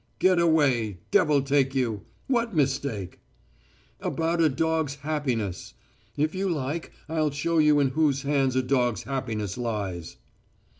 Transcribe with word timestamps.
"Get 0.17 0.39
away, 0.39 0.97
devil 1.11 1.43
take 1.43 1.75
you! 1.75 2.01
What 2.25 2.55
mistake?" 2.55 3.19
"About 3.99 4.41
a 4.41 4.49
dog's 4.49 4.95
happiness. 4.95 5.75
If 6.17 6.33
you 6.33 6.49
like, 6.49 6.91
I'll 7.07 7.29
show 7.29 7.59
you 7.59 7.79
in 7.79 7.89
whose 7.89 8.23
hands 8.23 8.55
a 8.55 8.63
dog's 8.63 9.03
happiness 9.03 9.59
lies." 9.59 10.17